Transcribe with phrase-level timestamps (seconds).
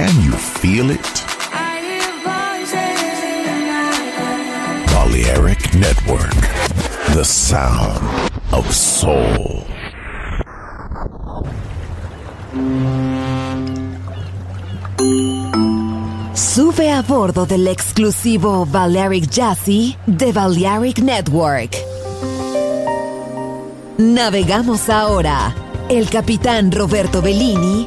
[0.00, 1.08] Can you feel it?
[4.86, 6.40] Balearic Network,
[7.12, 8.00] the sound
[8.50, 9.66] of soul.
[16.32, 21.76] Sube a bordo del exclusivo Balearic Jazzy de Balearic Network.
[23.98, 25.54] Navegamos ahora.
[25.90, 27.86] El capitán Roberto Bellini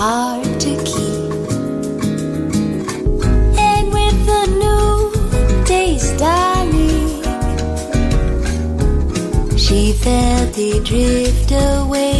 [0.00, 1.30] Hard to keep.
[3.68, 4.94] And with the new
[5.66, 7.08] day's dawning,
[9.58, 12.19] she felt it drift away.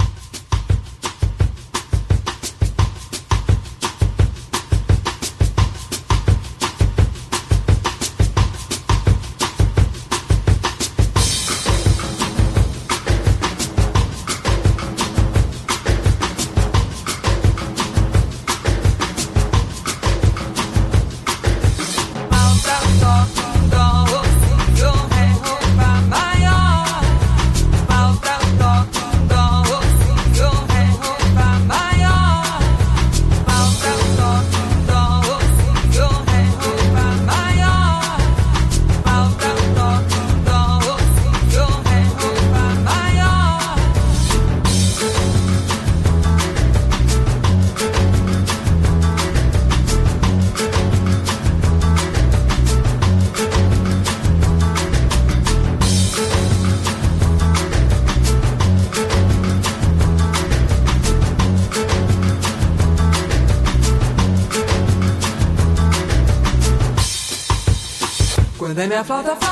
[68.81, 69.50] Vem minha flauta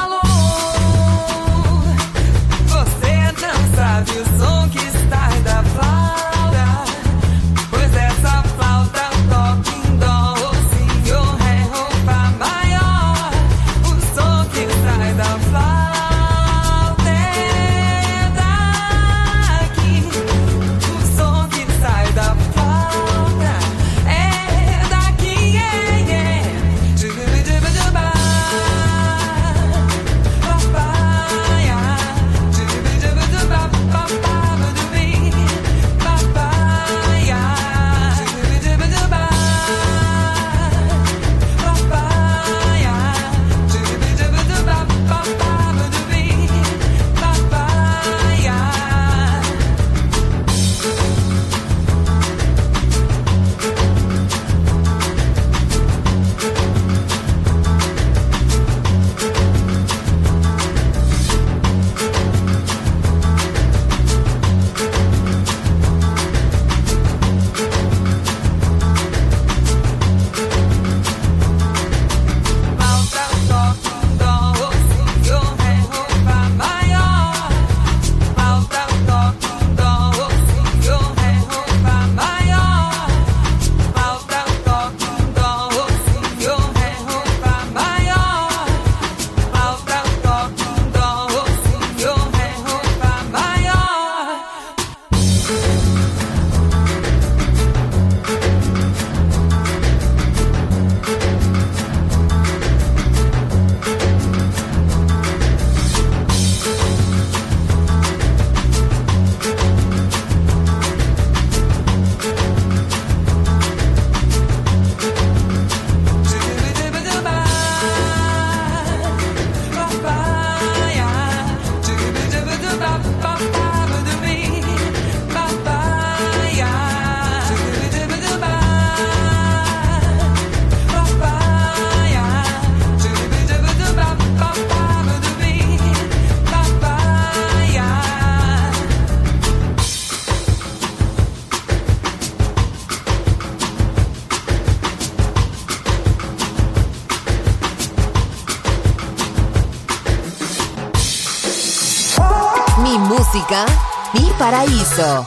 [152.99, 153.65] música,
[154.13, 155.25] mi paraíso.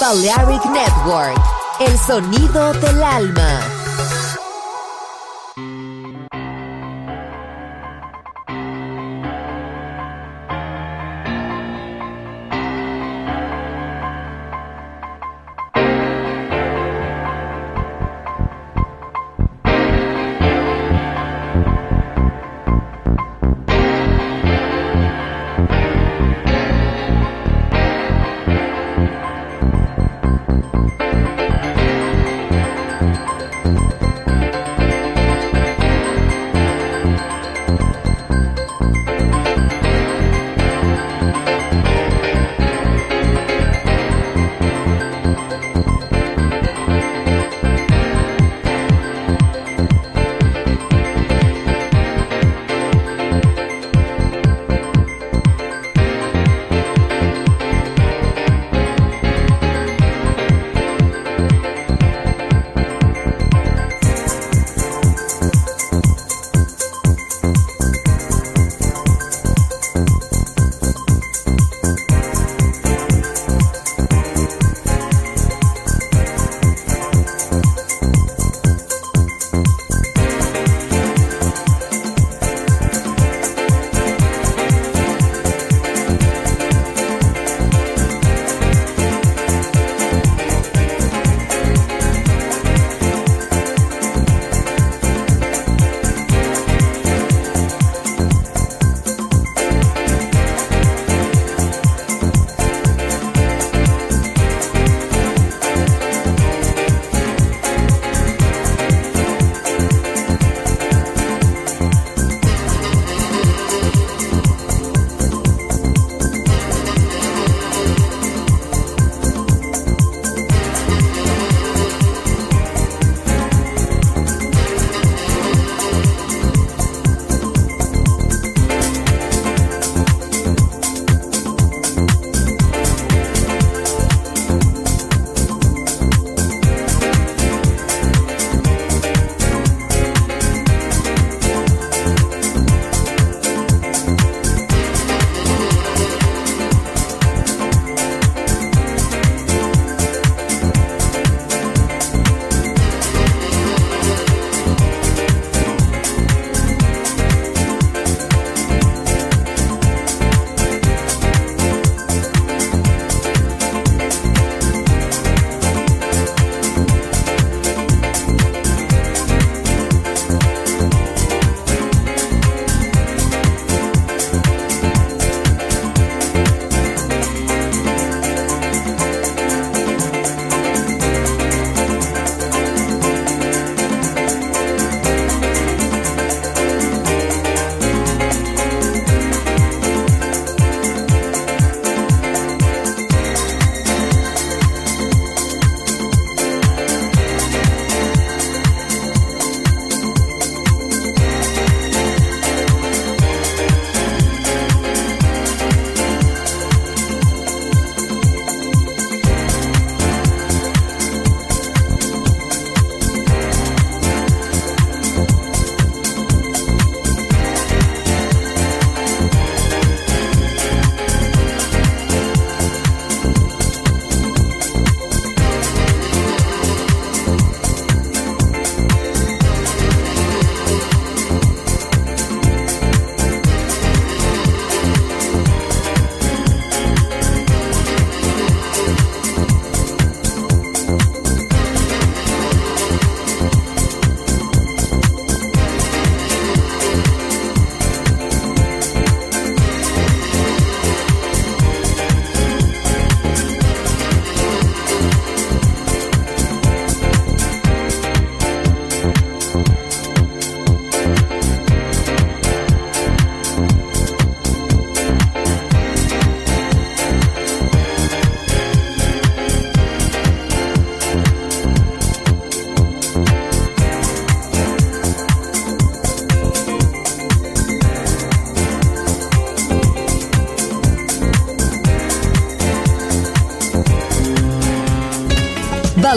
[0.00, 1.40] Balearic Network,
[1.80, 3.67] el sonido del alma.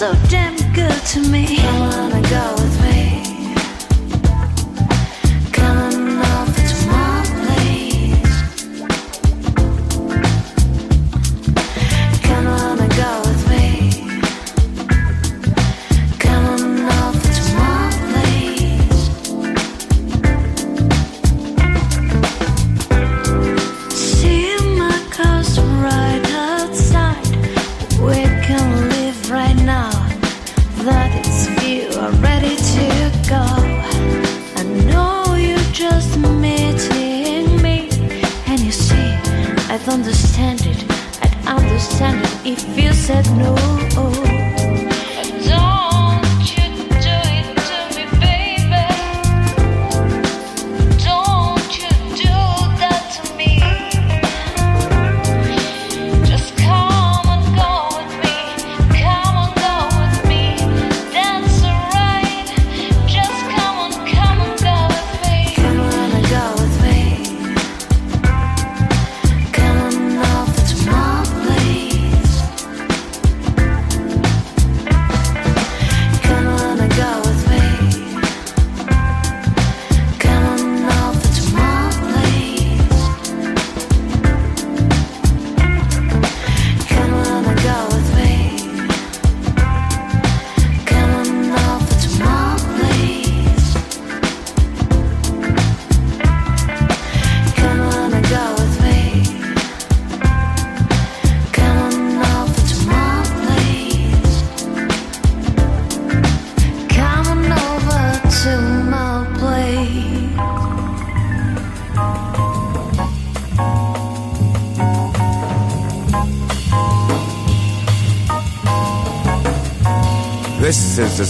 [0.00, 1.58] so damn good to me.
[1.58, 2.59] I wanna go.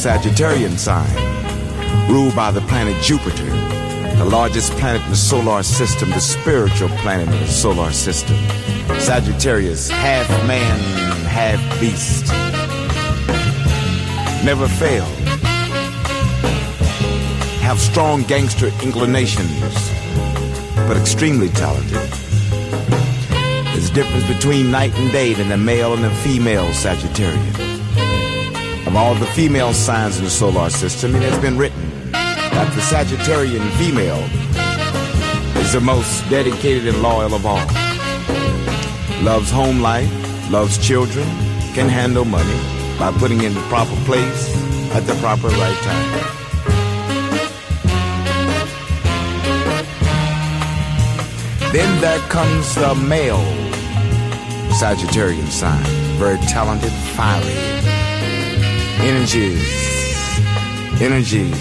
[0.00, 1.14] Sagittarian sign,
[2.10, 3.44] ruled by the planet Jupiter,
[4.16, 8.34] the largest planet in the solar system, the spiritual planet in the solar system.
[8.98, 10.80] Sagittarius, half man,
[11.26, 12.28] half beast.
[14.42, 15.04] Never fail.
[17.60, 19.90] Have strong gangster inclinations,
[20.88, 22.10] but extremely talented.
[23.74, 27.49] There's a difference between night and day than the male and the female Sagittarius
[28.90, 32.80] of all the female signs in the solar system, it has been written that the
[32.80, 34.18] Sagittarian female
[35.62, 37.64] is the most dedicated and loyal of all.
[39.22, 40.10] Loves home life,
[40.50, 41.24] loves children,
[41.72, 42.58] can handle money
[42.98, 44.50] by putting in the proper place
[44.92, 46.10] at the proper right time.
[51.72, 53.44] Then there comes the male
[54.80, 55.84] Sagittarian sign,
[56.18, 57.89] very talented, fiery,
[59.02, 59.64] Energies.
[61.00, 61.56] Energies.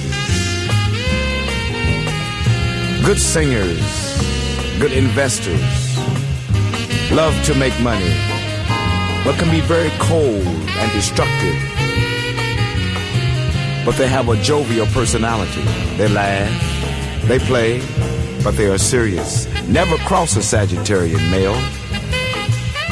[3.05, 3.79] Good singers.
[4.77, 5.61] Good investors.
[7.11, 8.13] Love to make money.
[9.23, 11.55] But can be very cold and destructive.
[13.85, 15.61] But they have a jovial personality.
[15.95, 17.25] They laugh.
[17.25, 17.81] They play.
[18.43, 19.47] But they are serious.
[19.65, 21.55] Never cross a Sagittarian male.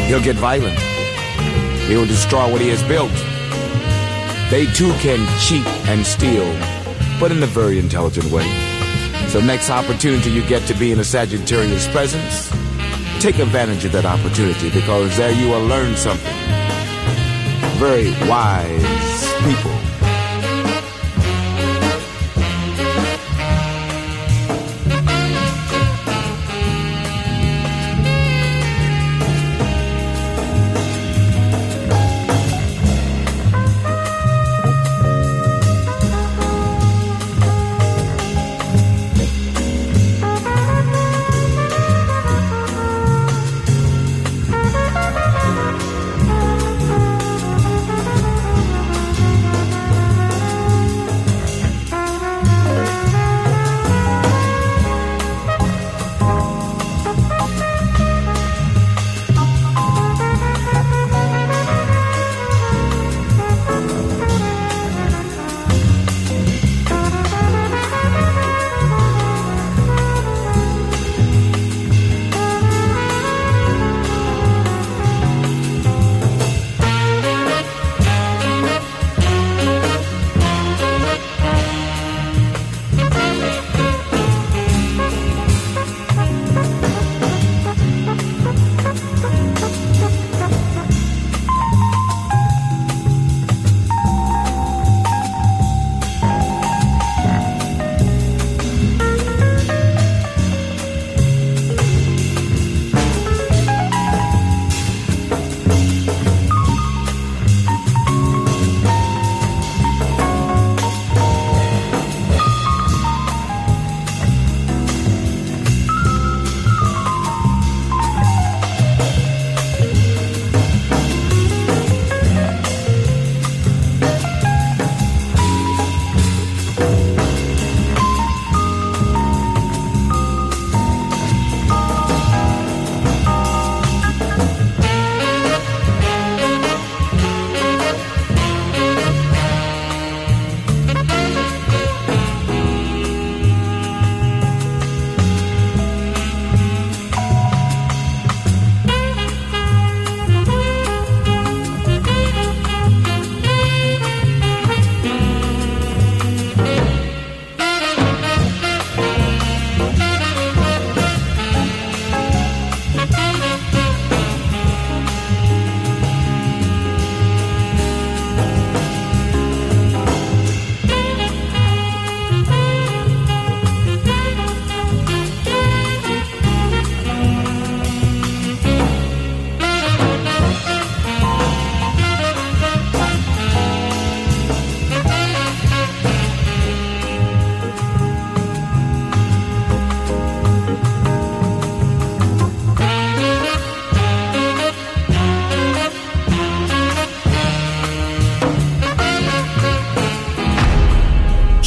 [0.08, 0.80] He'll get violent.
[1.90, 3.12] He'll destroy what he has built.
[4.50, 6.46] They too can cheat and steal,
[7.20, 8.48] but in a very intelligent way.
[9.28, 12.50] So next opportunity you get to be in a Sagittarius presence,
[13.22, 16.34] take advantage of that opportunity because there you will learn something.
[17.78, 19.77] Very wise people.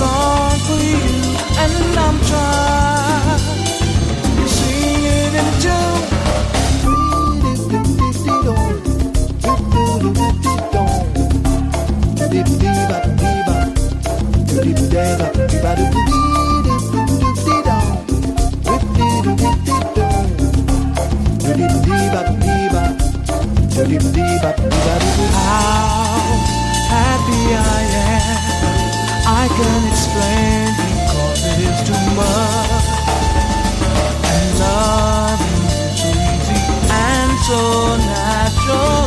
[0.00, 1.04] song for you,
[1.62, 3.40] and I'm trying
[4.48, 6.00] singing in tune.
[25.32, 26.30] How
[26.90, 27.89] happy I am
[29.62, 32.84] can explain because it is too much.
[34.32, 37.60] And love is so easy and so
[38.10, 39.04] natural.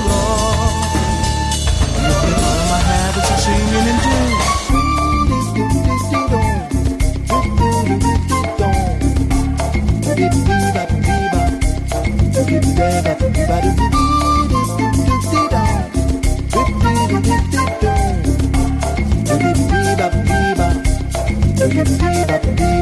[2.04, 4.34] Making of my habits are singing in tune.
[16.54, 17.63] Dip, dip, dip, dip,
[21.74, 22.73] Thank you.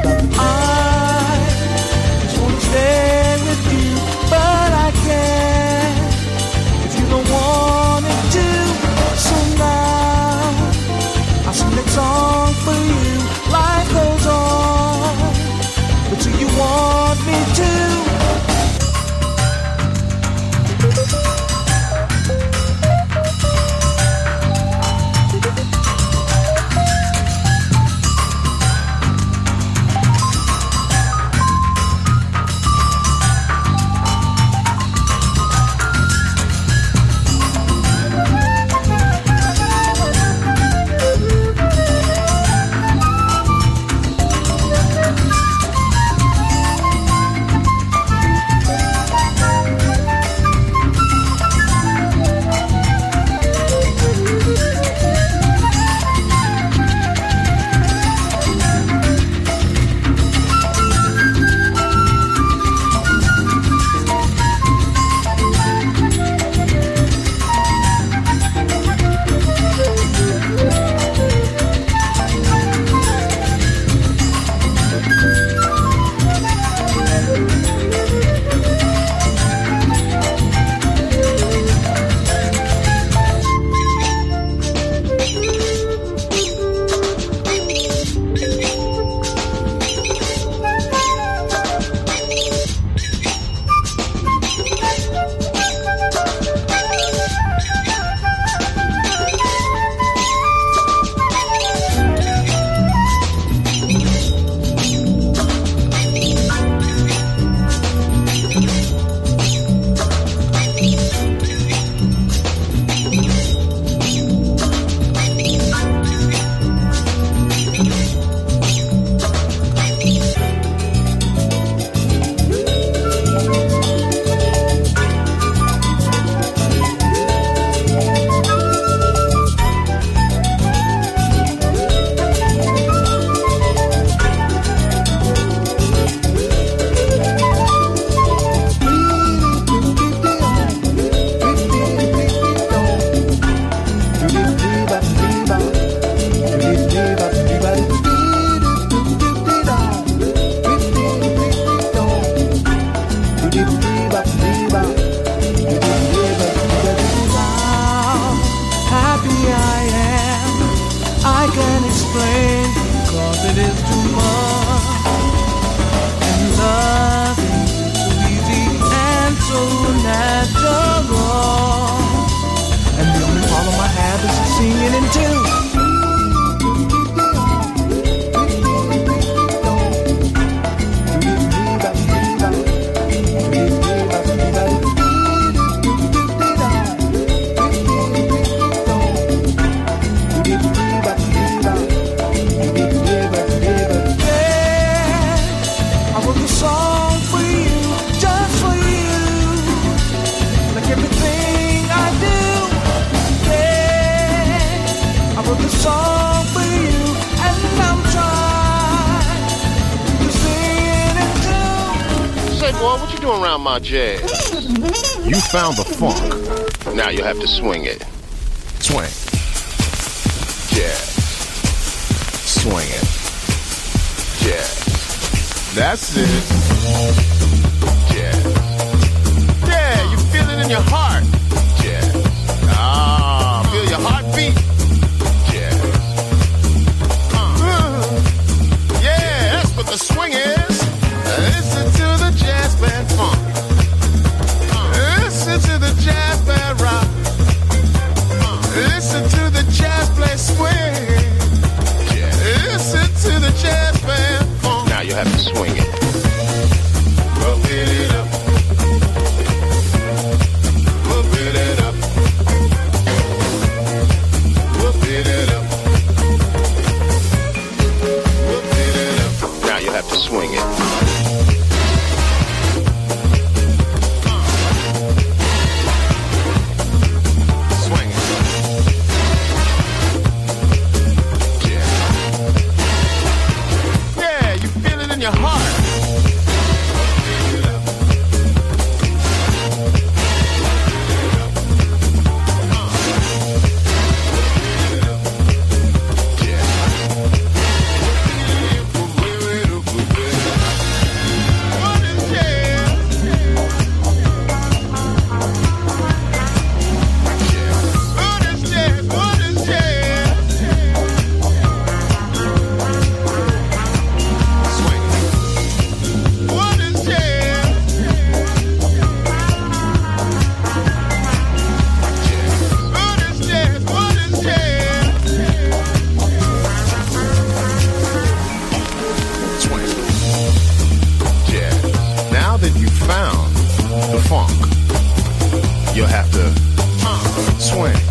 [336.01, 338.11] you'll have to swing.